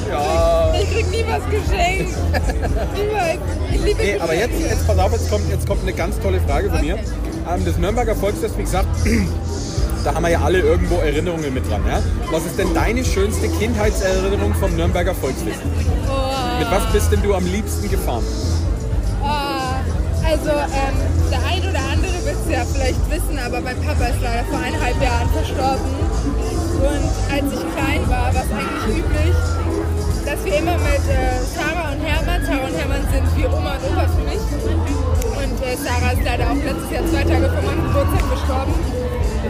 [0.10, 0.74] ja.
[0.82, 2.16] Ich krieg nie was geschenkt.
[2.96, 3.40] Niemals.
[3.74, 6.40] Ich liebe Nee, aber jetzt, jetzt pass auf, jetzt kommt, jetzt kommt eine ganz tolle
[6.42, 6.94] Frage von mir.
[6.96, 7.04] Okay.
[7.56, 8.88] Ähm, das Nürnberger Volksfest, wie gesagt,
[10.06, 11.82] da haben wir ja alle irgendwo Erinnerungen mit dran.
[11.88, 12.02] Ja?
[12.32, 15.60] Was ist denn deine schönste Kindheitserinnerung vom Nürnberger Volksfest?
[16.10, 18.24] Oh, Mit was bist denn du am liebsten gefahren?
[19.24, 19.28] oh,
[20.26, 20.96] also, ähm,
[21.32, 22.17] der ein oder andere
[22.48, 25.92] es ja vielleicht wissen, aber mein Papa ist leider vor eineinhalb Jahren verstorben.
[26.80, 29.36] Und als ich klein war, war es eigentlich üblich,
[30.24, 33.84] dass wir immer mit äh, Sarah und Hermann, Sarah und Hermann sind wie Oma und
[33.92, 34.44] Opa für mich.
[34.48, 38.74] Und äh, Sarah ist leider auch letztes Jahr zwei Tage vor meinem Geburtstag gestorben.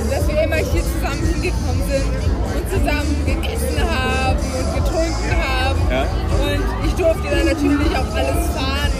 [0.09, 2.09] Dass wir immer hier zusammen hingekommen sind
[2.55, 5.81] und zusammen gegessen haben und getrunken haben.
[5.89, 6.01] Ja.
[6.01, 8.96] Und ich durfte dann natürlich auch alles fahren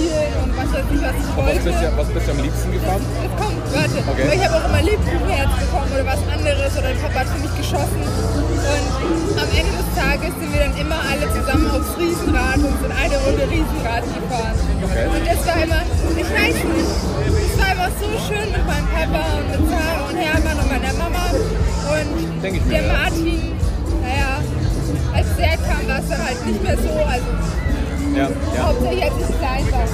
[0.00, 1.60] spielen und was weiß ich, was ich Was wollte.
[1.60, 3.02] bist, du, was bist du am liebsten gefahren?
[3.20, 3.98] Es kommt, warte.
[4.00, 4.22] Okay.
[4.24, 7.54] Aber ich habe auch immer Lebkuchenherz bekommen oder was anderes oder Papa hat für mich
[7.60, 8.00] geschossen.
[8.00, 12.94] Und am Ende des Tages sind wir dann immer alle zusammen aufs Riesenrad und sind
[12.94, 14.56] eine Runde Riesenrad gefahren.
[14.80, 15.04] Okay.
[15.10, 15.82] Und das war immer,
[16.16, 16.90] ich weiß nicht,
[17.44, 20.94] es war immer so schön mit meinem Papa und mit Sarah und Hermann und meiner
[20.96, 21.24] Mama.
[21.30, 22.08] Und
[22.40, 22.92] mir, der ja.
[22.92, 23.40] Martin,
[24.00, 24.32] naja,
[25.12, 26.92] als der kam, war es dann halt nicht mehr so.
[27.04, 27.30] Also
[28.16, 28.66] Ja, ja.
[28.66, 29.86] Hauptsächlich als ich klein war.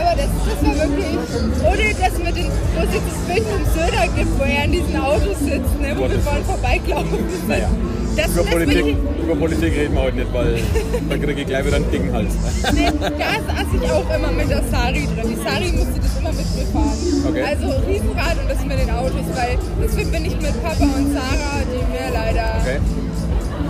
[0.00, 1.14] Aber das, das war wirklich.
[1.60, 4.72] Oder das mit den, wo es jetzt das Bild vom Söder gibt, wo er in
[4.72, 7.48] diesen Autos sitzt, ne, wo wir vorhin vorbeigelaufen sind.
[7.48, 7.68] Naja.
[8.16, 10.54] Das, Über das Politik, will über Politik reden wir heute nicht, weil
[11.08, 12.30] dann kriege ich gleich wieder einen dicken Hals.
[12.32, 15.34] ich, nee, da saß ich auch immer mit der Sari drin.
[15.34, 16.98] Die Sari musste das immer mit mir fahren.
[17.28, 17.42] Okay.
[17.42, 21.62] Also Riesenrad und das mit den Autos, weil das bin ich mit Papa und Sarah,
[21.66, 22.54] die mir leider.
[22.62, 22.78] Okay.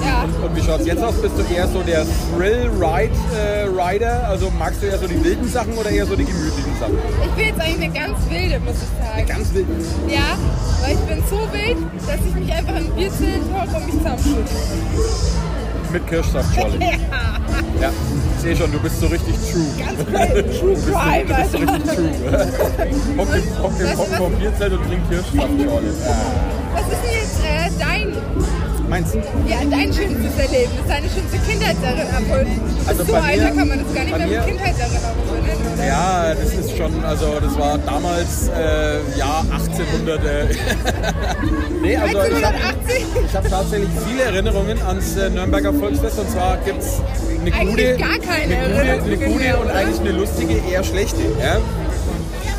[0.06, 0.24] Ja.
[0.44, 1.14] Und wie schaut es jetzt aus?
[1.20, 2.04] Bist du eher so der
[2.36, 4.28] Thrill-Ride-Rider?
[4.28, 6.98] also magst du eher so die wilden Sachen oder eher so die gemütlichen Sachen?
[7.24, 9.26] Ich bin jetzt eigentlich eine ganz wilde, muss ich sagen.
[9.26, 9.66] Ganz wild.
[10.08, 10.36] Ja,
[10.82, 14.50] weil ich bin so wild, dass ich mich einfach in Bierzelt hocke und mich zusammenschütte.
[15.92, 16.78] mit Kirschsaftschorle.
[17.80, 17.90] Ja,
[18.36, 19.66] ich sehe schon, du bist so richtig true.
[19.78, 19.98] Ganz.
[20.58, 21.72] True Crime, Du bist so Alter.
[21.72, 22.10] richtig true.
[23.18, 25.92] Hock im, hock im, hock vom Bierzelt und trink Kirschsaftschorle.
[26.72, 28.16] Was ist denn jetzt äh, dein,
[28.94, 29.18] Meinst du?
[29.48, 32.46] ja, dein schönstes Erlebnis, deine schönste Kindheitserinnerung?
[32.78, 35.84] Bis Also so Alter kann man das gar nicht mehr mit Kindheitserinnerung benennen, oder?
[35.84, 40.24] Ja, das ist schon, also das war damals äh, Jahr 1800.
[40.24, 40.46] Äh.
[41.82, 43.04] nee, also ich habe 1980?
[43.26, 47.00] ich hab tatsächlich viele Erinnerungen ans äh, Nürnberger Volksfest und zwar gibt es
[47.40, 51.22] eine Eigentlich gute, gar keine eine gute, eine gute und eigentlich eine lustige, eher schlechte.
[51.40, 51.58] Ja?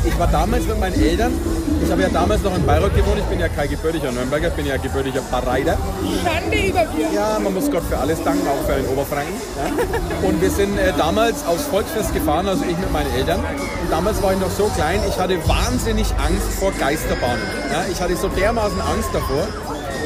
[0.04, 1.32] Ich war damals mit meinen Eltern,
[1.82, 4.54] ich habe ja damals noch in Bayreuth gewohnt, ich bin ja kein gebürtiger Nürnberger, ich
[4.54, 5.76] bin ja gebürtiger Bareider.
[6.24, 7.08] Schande über Bier.
[7.14, 9.34] Ja, man muss Gott für alles danken, auch für den Oberfranken.
[9.56, 10.28] Ja.
[10.28, 13.40] Und wir sind äh, damals aufs Volksfest gefahren, also ich mit meinen Eltern.
[13.40, 17.42] Und damals war ich noch so klein, ich hatte wahnsinnig Angst vor Geisterbahnen.
[17.70, 17.84] Ja.
[17.90, 19.46] Ich hatte so dermaßen Angst davor.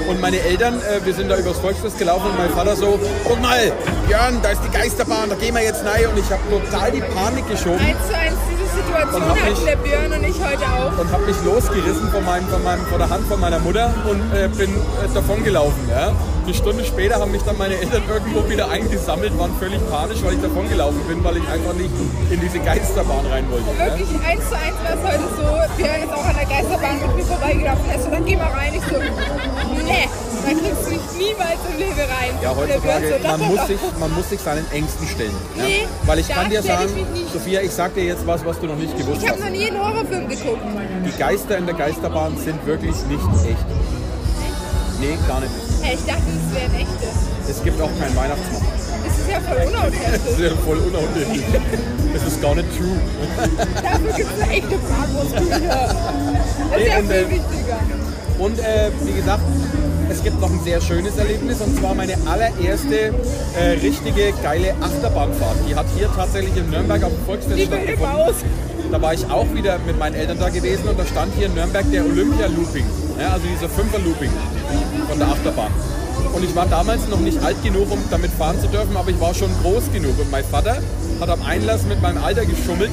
[0.08, 3.40] Und meine Eltern, äh, wir sind da übers Volksfest gelaufen und mein Vater so, guck
[3.40, 3.72] mal,
[4.06, 6.06] Björn, da ist die Geisterbahn, da gehen wir jetzt rein.
[6.06, 8.49] Und ich habe total die Panik geschoben Eins zu eins diese
[8.82, 10.98] Situation Und hatten mich- der Björn und ich heute auch.
[11.00, 14.20] und habe mich losgerissen von, meinem, von, meinem, von der Hand von meiner Mutter und
[14.34, 15.80] äh, bin äh, davon gelaufen.
[15.90, 16.12] Ja.
[16.44, 20.34] Eine Stunde später haben mich dann meine Eltern irgendwo wieder eingesammelt, waren völlig panisch, weil
[20.34, 21.90] ich davon gelaufen bin, weil ich einfach nicht
[22.30, 23.66] in diese Geisterbahn rein wollte.
[23.78, 23.86] Ja.
[23.96, 25.76] Wirklich eins zu eins war es heute so.
[25.76, 27.84] Björn ist auch an der Geisterbahn mit mir vorbeigelaufen.
[27.92, 28.72] Er so, dann geh mal rein.
[28.74, 28.96] Ich so,
[29.84, 30.08] nee,
[30.42, 32.32] da kriegst du mich niemals im Leben rein.
[32.42, 35.34] Ja, heutzutage, so, man muss, sich, man muss sich seinen Ängsten stellen.
[35.56, 35.64] Ja.
[35.64, 37.32] Nee, Weil ich kann dir ich sagen, nicht.
[37.32, 39.44] Sophia, ich sag dir jetzt was, was du noch nicht gewusst Ich habe hast.
[39.50, 40.62] noch nie einen Horrorfilm geguckt.
[41.06, 43.66] Die Geister in der Geisterbahn sind wirklich nicht echt.
[45.00, 45.52] Nee, gar nicht.
[45.82, 47.08] Hey, ich dachte, es wären echte.
[47.48, 48.62] Es gibt auch keinen Weihnachtsmann.
[49.02, 50.32] Das ist ja voll Das unauthentisch.
[50.32, 51.44] ist ja voll unauthentisch.
[52.12, 53.00] Das ist gar nicht true.
[53.82, 55.68] Dafür gibt es eine echte Bratwurstküche.
[55.68, 57.80] Das ist Nee, ja und, viel äh, wichtiger.
[58.38, 59.42] Und äh, wie gesagt,
[60.10, 63.14] es gibt noch ein sehr schönes Erlebnis und zwar meine allererste
[63.56, 65.56] äh, richtige geile Achterbahnfahrt.
[65.68, 68.34] Die hat hier tatsächlich in Nürnberg auf dem Volksfest stattgefunden.
[68.90, 71.54] Da war ich auch wieder mit meinen Eltern da gewesen und da stand hier in
[71.54, 72.84] Nürnberg der Olympia Looping.
[73.20, 74.30] Ja, also dieser Fünfer Looping
[75.08, 75.70] von der Achterbahn.
[76.34, 79.20] Und ich war damals noch nicht alt genug, um damit fahren zu dürfen, aber ich
[79.20, 80.18] war schon groß genug.
[80.18, 80.78] Und mein Vater
[81.20, 82.90] hat am Einlass mit meinem Alter geschummelt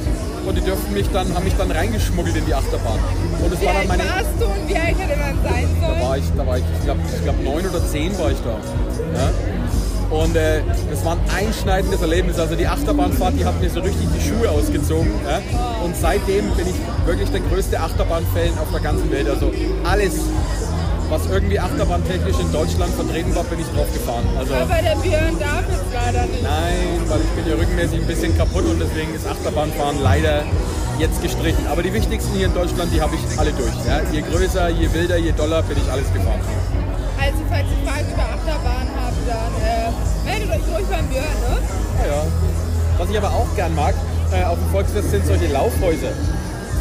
[0.48, 2.98] und die dürften mich dann, haben mich dann reingeschmuggelt in die Achterbahn.
[3.44, 4.02] Und es war dann meine.
[4.04, 6.00] warst du und wie alt hätte man sein Da sollen?
[6.00, 8.50] war ich, da war ich, ich glaube, ich glaub, neun oder zehn war ich da.
[9.18, 9.30] Ja?
[10.10, 12.38] Und äh, das war ein einschneidendes Erlebnis.
[12.38, 15.10] Also die Achterbahnfahrt, die hat mir so richtig die Schuhe ausgezogen.
[15.28, 15.42] Ja?
[15.84, 19.28] Und seitdem bin ich wirklich der größte Achterbahnfan auf der ganzen Welt.
[19.28, 19.52] Also
[19.84, 20.14] alles,
[21.10, 24.24] was irgendwie achterbahntechnisch in Deutschland vertreten war, bin ich drauf gefahren.
[24.38, 26.42] Also Aber der Björn darf jetzt leider nicht.
[26.42, 30.44] nein, weil ich bin ja rückenmäßig ein bisschen kaputt und deswegen ist Achterbahnfahren leider
[30.98, 31.66] jetzt gestrichen.
[31.68, 33.72] Aber die wichtigsten hier in Deutschland, die habe ich alle durch.
[33.86, 34.00] Ja?
[34.12, 36.40] Je größer, je wilder, je doller bin ich alles gefahren.
[37.20, 39.90] Also, falls ihr Fragen über Achterbahn habt, dann äh,
[40.24, 41.58] meldet euch ruhig beim Björn, ne?
[42.06, 42.22] Ja, ja.
[42.98, 43.94] Was ich aber auch gern mag,
[44.32, 46.12] äh, auf dem Volksfest sind solche Laufhäuser.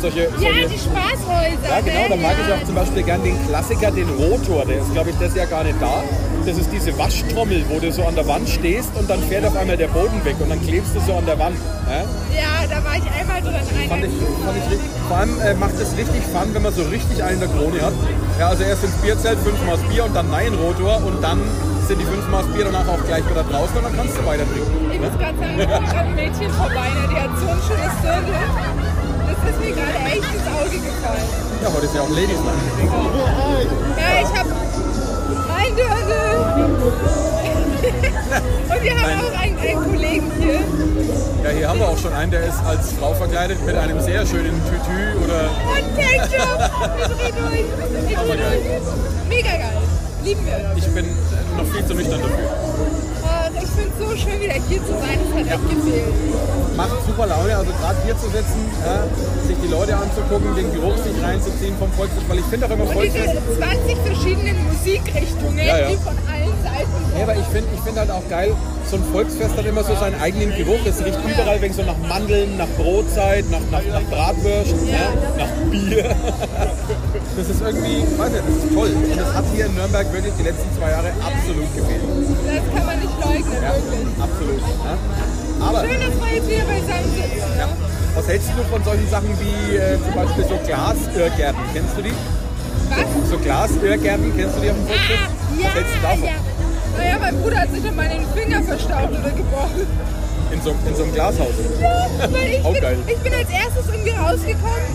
[0.01, 1.69] Solche, Ja, solche, die Spaßhäuser.
[1.69, 2.09] ja genau, ne?
[2.09, 4.65] da mag ich Ja, auch zum Beispiel gern den Klassiker, den Rotor.
[4.65, 6.03] Der ist, glaube ich, das Jahr gar nicht da.
[6.45, 9.55] Das ist diese Waschtrommel, wo du so an der Wand stehst und dann fährt auf
[9.57, 11.57] einmal der Boden weg und dann klebst du so an der Wand.
[11.89, 12.05] Ja?
[12.37, 13.55] Ja, da war ich einmal drin.
[13.89, 14.11] Fand ich,
[14.45, 14.89] fand ich richtig.
[15.07, 17.81] Vor allem äh, macht es richtig Fun, wenn man so richtig einen in der Krone
[17.81, 17.93] hat.
[18.39, 21.41] Ja, also erst ins Bierzelt, fünfmal das Bier und dann nein Rotor und dann
[21.87, 24.43] sind die fünfmal das Bier danach auch gleich wieder draußen und dann kannst du weiter
[24.45, 24.91] trinken.
[24.91, 27.07] Ich muss gerade sagen, kommt gerade ein Mädchen vorbei, ne?
[27.11, 28.33] die hat so ein schönes Dirndl.
[29.47, 31.27] Das ist mir gerade echt ins Auge gefallen.
[31.63, 32.57] Ja, heute ist ja auch Ladies Night.
[33.97, 34.49] Ja, ich habe
[35.55, 36.27] ein Dirndl.
[38.69, 40.59] Und wir haben auch einen, einen Kollegen hier.
[41.43, 44.25] Ja, hier haben wir auch schon einen, der ist als Frau verkleidet mit einem sehr
[44.25, 46.59] schönen Tütü oder Und Ketchup.
[49.29, 49.77] Mega geil.
[50.25, 50.73] Lieben wir.
[50.75, 51.05] ich bin
[51.55, 52.49] noch viel zu nüchtern dafür.
[53.61, 55.17] Ich finde es so schön, wieder hier zu sein.
[55.21, 56.13] Das hat echt gefehlt.
[56.77, 59.03] Macht super Laune, also gerade hier zu sitzen, ja,
[59.47, 62.83] sich die Leute anzugucken, den Geruch sich reinzuziehen vom Volksfest, weil ich finde auch immer
[62.85, 63.57] Und diese Volksfest.
[63.57, 65.89] 20 verschiedenen Musikrichtungen, Ja, ja.
[65.89, 67.23] die von allen Seiten Ja, kommen.
[67.23, 68.53] aber ich finde ich find halt auch geil,
[68.85, 70.79] so ein Volksfest hat immer so seinen eigenen Geruch.
[70.85, 75.09] Es riecht überall wegen so nach Mandeln, nach Brotzeit, nach, nach, nach Bratwürst, ja.
[75.37, 76.15] nach Bier.
[77.37, 78.89] Das ist irgendwie, weiß nicht, das ist toll.
[78.97, 82.01] Und das hat hier in Nürnberg wirklich die letzten zwei Jahre absolut gefehlt.
[82.01, 84.09] Das kann man nicht leugnen, Ja, wirklich.
[84.17, 84.57] absolut.
[84.57, 84.97] Ja.
[85.61, 87.51] Aber Schön, dass wir jetzt wieder beisammen sitzen.
[87.61, 87.73] ja, Ne?
[88.17, 91.61] was hältst du von solchen Sachen wie äh, zum Beispiel so Glasirrgärten?
[91.73, 92.13] Kennst du die?
[92.89, 93.29] Was?
[93.29, 95.21] So Glasirrgärten, kennst du die auf dem Volksfest?
[95.21, 96.23] Ah, ja, was hältst du davon?
[96.25, 96.37] ja.
[96.97, 99.85] Naja, mein Bruder hat sich dann mal den Finger verstaucht oder gebrochen.
[100.49, 101.53] In, so, in so einem Glashaus.
[101.81, 102.97] Ja, weil ich, Auch bin, geil.
[103.05, 104.89] ich bin als erstes irgendwie rausgekommen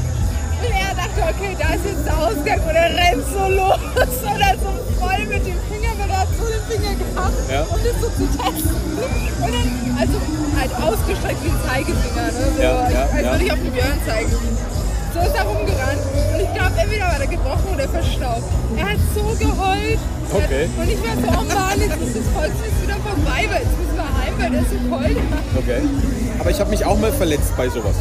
[1.17, 4.71] dachte, okay, da ist jetzt der Ausgang und er rennt so los und er so
[4.99, 7.63] voll mit dem Finger, weil er hat so den Finger gehabt ja.
[7.63, 8.77] und ist so zu testen.
[9.43, 10.17] Und dann, also
[10.57, 12.45] halt ausgestreckt wie ein Zeigefinger, ne?
[12.57, 14.33] so, ja, ja, als würde ich auf den Björn zeigen.
[15.13, 16.01] So ist er rumgerannt
[16.33, 18.49] und ich glaube, entweder war er gebrochen oder verstaubt.
[18.77, 20.01] Er hat so geheult.
[20.33, 20.65] Okay.
[20.65, 23.77] Hat, und ich war so, oh Mann, jetzt ist das Volksfest wieder vorbei, weil jetzt
[23.77, 25.17] müssen wir heim, weil der so voll.
[25.61, 25.83] Okay.
[26.39, 27.97] Aber ich habe mich auch mal verletzt bei sowas.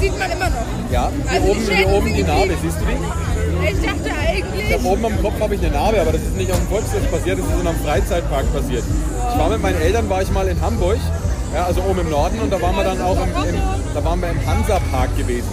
[0.00, 0.66] Sieht man immer noch.
[0.90, 3.66] Ja, hier Also oben, hier oben die Narbe, siehst du die?
[3.68, 6.36] Ich dachte eigentlich, Ich hab oben am Kopf habe ich eine Narbe, aber das ist
[6.36, 8.84] nicht auf dem Volksfest passiert, das ist in einem Freizeitpark passiert.
[9.32, 10.98] Ich war mit meinen Eltern, war ich mal in Hamburg,
[11.54, 13.60] ja, also oben im Norden, und da waren wir dann auch im, im,
[13.94, 15.48] da waren wir im Hansa-Park gewesen.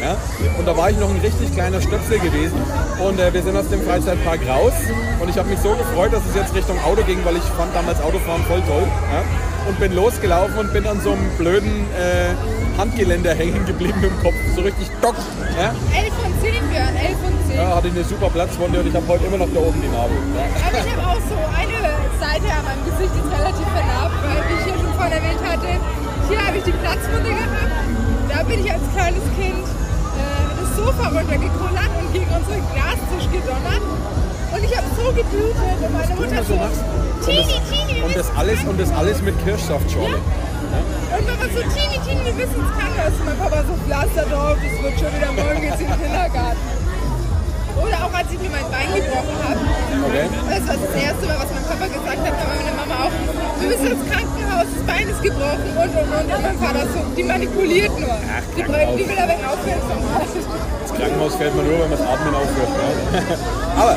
[0.00, 0.16] Ja?
[0.58, 2.58] Und da war ich noch ein richtig kleiner Stöpsel gewesen
[3.06, 4.72] und äh, wir sind aus dem Freizeitpark raus
[5.20, 7.72] und ich habe mich so gefreut, dass es jetzt Richtung Auto ging, weil ich fand
[7.72, 8.82] damals Autofahren voll toll.
[8.82, 9.22] Ja?
[9.68, 12.34] Und bin losgelaufen und bin an so einem blöden äh,
[12.78, 15.14] Handgeländer hängen geblieben im Kopf, so richtig dock.
[15.56, 15.74] Ja?
[15.94, 17.56] 11 von 10 Björn, 11 von 10.
[17.56, 19.88] Ja, hatte ich eine super Platzwunde und ich habe heute immer noch da oben die
[19.88, 20.14] Narbe.
[20.34, 20.44] Ja.
[20.66, 21.78] Aber ich habe auch so eine
[22.18, 25.42] Seite an meinem Gesicht, die ist relativ vernarbt, weil, wie ich ja schon vorhin erwähnt
[25.44, 25.70] hatte,
[26.28, 27.76] hier habe ich die Platzwunde gehabt.
[28.32, 33.84] Da bin ich als kleines Kind äh, das Sofa runtergekullert und gegen unseren Glastisch gedonnert.
[33.84, 36.56] Und ich habe so geblutet und meine Mutter so.
[37.22, 37.46] Und das,
[38.04, 40.16] und das alles und das alles mit Kirschsaftschorle.
[40.16, 43.14] Und Mama so, Tini, Tini, wir müssen ins Krankenhaus.
[43.20, 46.82] Und mein Papa so, Pflaster drauf, das wird schon wieder morgen geht's in den Kindergarten.
[47.78, 49.60] Oder auch als ich mir mein Bein gebrochen habe.
[50.02, 50.26] Okay.
[50.50, 53.14] Das war das erste Mal, was mein Papa gesagt hat, aber meine Mama auch.
[53.60, 56.26] Wir müssen ins Krankenhaus, das Bein ist gebrochen und und und.
[56.26, 58.18] Und mein Vater so, die manipuliert nur.
[58.18, 58.96] die, Krankenhaus.
[58.98, 60.30] die will aber Aufmerksamkeit.
[60.82, 62.72] Das Krankenhaus fällt man nur, wenn man das Atmen aufhört.
[62.72, 63.78] Ja.
[63.78, 63.94] Aber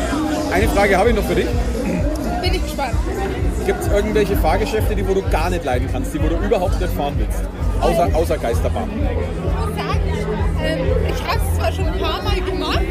[0.53, 1.49] eine Frage habe ich noch für dich.
[2.41, 2.93] Bin ich gespannt.
[3.65, 6.79] Gibt es irgendwelche Fahrgeschäfte, die wo du gar nicht leiden kannst, die wo du überhaupt
[6.79, 7.41] nicht fahren willst?
[7.81, 8.89] Außer, außer Geisterbahn.
[8.91, 8.97] Ich
[9.57, 10.01] muss sagen,
[10.63, 12.85] ähm, ich habe es zwar schon ein paar Mal gemacht.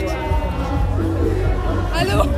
[1.94, 2.24] Hallo?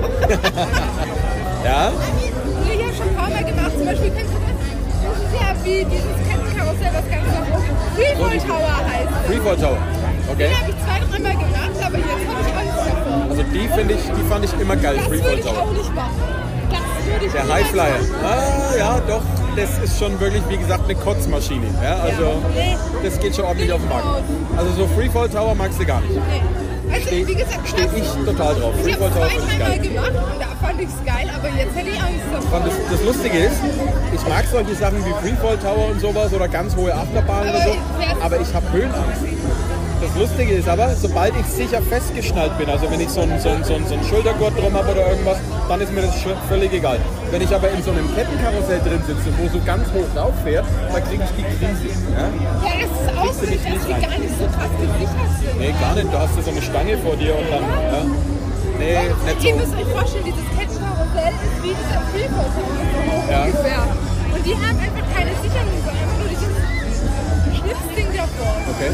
[1.65, 1.91] Ja?
[1.91, 3.73] Ich habe schon ein paar Mal gemacht.
[3.77, 4.55] Zum Beispiel kennst du das?
[5.03, 7.65] Das ist ja wie dieses Kettenkarussell, was ganz nach oben.
[7.97, 9.11] Freefall Tower heißt.
[9.11, 9.27] es.
[9.27, 9.79] Freefall Tower.
[10.31, 10.47] Okay.
[10.47, 13.31] Den habe ich zwei, dreimal gemacht, aber jetzt habe ich Angst davor.
[13.31, 15.63] Also die finde ich, die fand ich immer geil, Das Freefall würde ich Tower.
[15.63, 16.46] auch nicht machen.
[17.33, 17.99] Der Highflyer.
[18.23, 19.23] Ah, ja, doch.
[19.57, 21.67] Das ist schon wirklich, wie gesagt, eine Kotzmaschine.
[21.83, 22.43] Ja, also,
[23.03, 24.07] das geht schon ordentlich auf den Markt.
[24.57, 26.19] Also so Freefall Tower magst du gar nicht.
[26.93, 28.75] Also, wie gesagt, Stehe ich total drauf.
[28.85, 29.79] Ich habe dreimal geil.
[29.79, 32.61] gemacht und da fand ich es geil, aber jetzt hätte ich Angst davor.
[32.61, 33.57] Das, das Lustige ist,
[34.15, 37.77] ich mag solche Sachen wie Freefall Tower und sowas oder ganz hohe Achterbahnen oder so,
[38.23, 39.23] aber ich habe Höhenangst.
[40.07, 43.49] Das Lustige ist aber, sobald ich sicher festgeschnallt bin, also wenn ich so einen so
[43.51, 45.39] einen- so einen- so einen Schultergurt drum habe oder irgendwas,
[45.69, 46.15] dann ist mir das
[46.49, 46.99] völlig egal.
[47.31, 50.65] Wenn ich aber in so einem Kettenkarussell drin sitze, wo so ganz hoch rauf fährt,
[50.93, 51.91] da kriege ich die Krise.
[52.15, 52.23] Ja?
[52.23, 54.03] Ja, das ist auch du so, dass nicht die rein.
[54.07, 55.59] gar nicht so krass gesichert sind.
[55.59, 56.09] Nee, gar nicht.
[56.15, 57.65] Da hast du so eine Stange vor dir und dann.
[57.67, 58.01] Ja.
[58.79, 59.59] Nee, nicht Ihr so.
[59.59, 63.43] müsst euch vorstellen, dieses Kettenkarussell ist wie dieser hoch Ja.
[63.43, 63.83] ungefähr.
[64.33, 66.56] Und die haben einfach keine Sicherung, sondern nur dieses
[67.83, 68.57] Schnipsding davor.
[68.73, 68.91] Okay.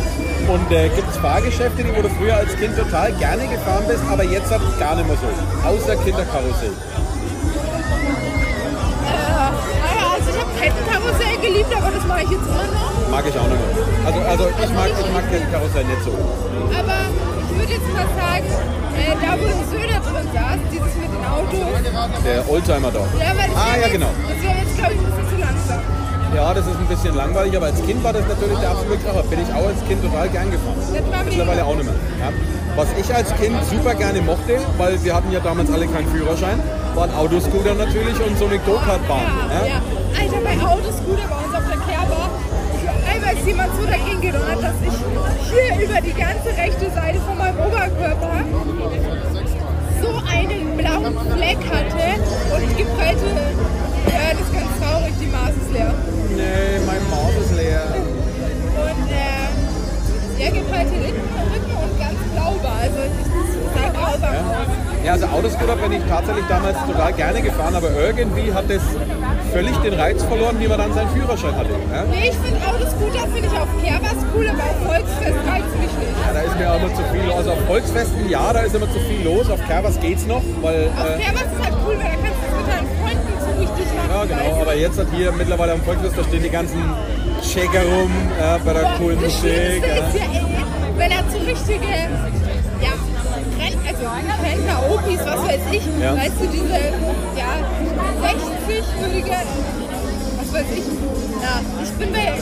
[0.52, 4.02] Und äh, gibt es Fahrgeschäfte, die wo du früher als Kind total gerne gefahren bist,
[4.10, 5.68] aber jetzt hat gar nicht mehr so?
[5.68, 6.72] Außer Kinderkarussell.
[9.02, 13.10] Naja, also ich habe Kettenkarussell geliebt, aber das mache ich jetzt immer noch.
[13.10, 14.06] Mag ich auch nicht mehr.
[14.06, 16.10] Also, also ich mag, ich mag Kinderkarussell nicht so.
[16.12, 16.98] Aber
[17.50, 18.46] ich würde jetzt mal sagen,
[18.96, 22.24] äh, da wo der Söder drin saß, dieses mit den Autos.
[22.24, 23.00] Der Oldtimer da.
[23.18, 24.10] Ja, Ah, ja, genau.
[24.28, 26.01] Das wäre jetzt, glaube ich, ein bisschen zu langsam.
[26.34, 29.22] Ja, das ist ein bisschen langweilig, aber als Kind war das natürlich der absolute Kracher.
[29.24, 30.76] Bin ich auch als Kind total gern gefahren.
[31.10, 31.24] War.
[31.24, 31.94] Mittlerweile auch nicht mehr.
[32.20, 32.32] Ja.
[32.74, 36.58] Was ich als Kind super gerne mochte, weil wir hatten ja damals alle keinen Führerschein,
[36.94, 39.28] waren Autoscooter natürlich und so eine Go-Kart-Bahn.
[39.50, 39.80] Ja, ja.
[40.18, 42.30] Alter, bei Autoscooter bei uns auf der Kerber,
[43.12, 44.76] einmal ist jemand so dagegen gedonnert, dass
[65.32, 68.82] Autoscooter bin ich tatsächlich damals total gerne gefahren, aber irgendwie hat es
[69.52, 71.70] völlig den Reiz verloren, wie man dann seinen Führerschein hatte.
[71.92, 72.04] Ja?
[72.10, 76.16] Nee, ich finde Autoscooter finde ich auf Kerbers cool, aber auf Volksfest reizt mich nicht.
[76.26, 77.36] Ja, da ist mir auch immer zu viel los.
[77.36, 79.50] Also auf Volksfesten, ja, da ist immer zu viel los.
[79.50, 80.88] Auf Kerbers geht's noch, weil...
[80.96, 83.50] Auf Äh, Kerbers ist halt cool, weil da kannst du es mit deinen Freunden so
[83.60, 84.10] richtig machen.
[84.12, 86.80] ja, genau, aber jetzt hat hier mittlerweile am Volksfest, da stehen die ganzen
[87.42, 89.50] Checker rum, ja, bei der Boah, coolen das Musik.
[89.82, 90.06] Schlimmste Ja.
[90.06, 90.44] ist ja, ey,
[90.96, 91.88] wenn er so richtige,
[94.10, 96.16] Rentner, Opis, was weiß ich, Ja.
[96.16, 96.74] weißt du, diese,
[97.38, 97.52] ja,
[98.22, 99.36] 60-jährige,
[100.38, 100.84] was weiß ich,
[101.40, 102.32] ja, ich bin bei,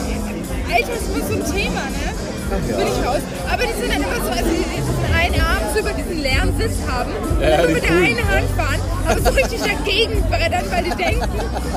[0.73, 2.40] Alter ist immer so ein Thema, ne?
[2.69, 2.77] Ja.
[2.77, 3.21] Bin ich raus.
[3.51, 6.57] Aber die sind dann immer so, also die diesen einen Arm so über diesen leeren
[6.57, 10.65] Sitz haben und Ja, die mit der einen Hand fahren, aber so richtig dagegen brettern,
[10.69, 11.29] weil die denken,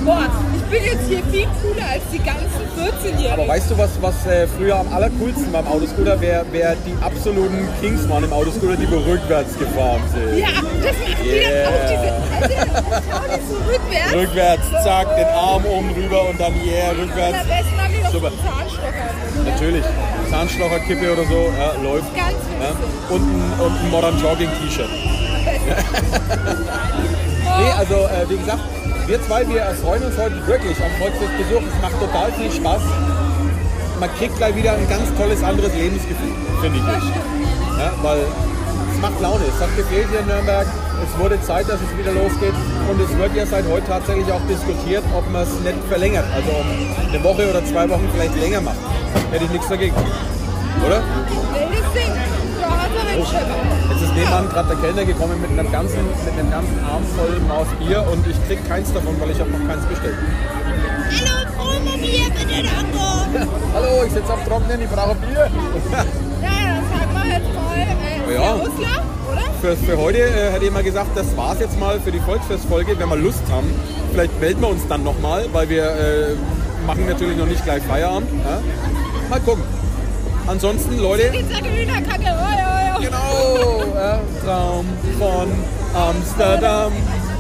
[0.05, 3.33] boah, ich bin jetzt hier viel cooler als die ganzen 14-Jährigen.
[3.33, 6.45] Aber weißt du, was, was äh, früher am allercoolsten beim Autoscooter wäre?
[6.53, 10.39] Wer die absoluten Kings waren im Autoscooter, die wo rückwärts gefahren sind.
[10.39, 12.15] ja, das machen die dann auch diese.
[12.45, 14.15] Also, so rückwärts.
[14.15, 17.39] Rückwärts, zack, den Arm oben rüber und dann yeah, Und rückwärts.
[17.41, 18.31] am besten haben die noch Super.
[18.31, 19.51] Zahnstocher.
[19.51, 19.85] Natürlich.
[20.31, 22.15] Zahnstocherkippe oder so, ja, läuft.
[22.15, 22.71] Ganz Ja.
[22.71, 23.11] witzig.
[23.11, 24.89] Und, ein, und ein Modern Jogging T-Shirt.
[27.57, 28.61] Nee, also äh, wie gesagt,
[29.07, 31.63] wir zwei, wir freuen uns heute wirklich am Volksfestbesuch.
[31.63, 32.83] Es macht total viel Spaß.
[34.01, 36.85] Man kriegt gleich wieder ein ganz tolles anderes Lebensgefühl, finde ich.
[37.79, 38.19] Ja, weil
[38.93, 39.45] es macht Laune.
[39.47, 40.67] Es hat gefehlt hier in Nürnberg.
[41.05, 42.55] Es wurde Zeit, dass es wieder losgeht.
[42.91, 46.25] Und es wird ja seit heute tatsächlich auch diskutiert, ob man es nicht verlängert.
[46.35, 46.67] Also um
[47.09, 48.77] eine Woche oder zwei Wochen vielleicht länger macht.
[49.31, 49.95] Hätte ich nichts dagegen.
[50.85, 51.03] Oder?
[51.53, 52.13] Wildes Ding.
[52.65, 53.91] Hat Stefan.
[53.91, 57.39] Jetzt ist nebenan gerade der Kellner gekommen mit einem ganzen, mit einem ganzen Arm voll
[57.49, 60.17] Maß Bier und ich krieg keins davon, weil ich habe noch keins bestellt.
[61.11, 63.49] Hallo, Promobier, bitte danke.
[63.75, 65.51] Hallo, ich sitze am Trocknen, ich brauche Bier.
[65.93, 68.55] Ja, dann sagen wir jetzt mal, äh, Ja.
[68.55, 69.43] Oder?
[69.61, 72.99] Für, für heute äh, hätte ich mal gesagt, das war's jetzt mal für die Volksfestfolge.
[72.99, 73.73] Wenn wir Lust haben,
[74.13, 76.37] vielleicht melden wir uns dann nochmal, weil wir äh,
[76.87, 78.29] machen natürlich noch nicht gleich Feierabend.
[78.45, 78.61] Ja?
[79.31, 79.63] Mal gucken.
[80.47, 82.99] Ansonsten, Leute, Hühnerkacke, oh, ja, ja.
[83.01, 84.85] Genau, ja, Traum
[85.19, 85.49] von
[85.99, 86.93] Amsterdam,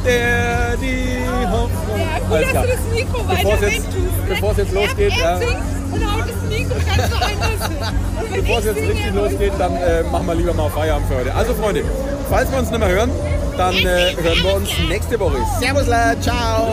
[0.07, 1.19] der die
[1.51, 1.99] Hoffnung.
[1.99, 4.29] Ja, gut, dass du das Mikro weiter jetzt- weg tust.
[4.29, 5.31] bevor's jetzt losgeht, Er, ja.
[5.33, 5.57] er singt
[5.93, 8.33] und haut das Mikro ganz woanders hin.
[8.43, 11.35] Bevor es jetzt richtig losgeht, dann äh, machen wir lieber mal Feierabend für heute.
[11.35, 11.85] Also Freunde,
[12.31, 13.11] falls wir uns nicht mehr hören,
[13.59, 15.37] dann äh, hören wir uns nächste Woche.
[15.61, 16.69] Servus, la, ciao.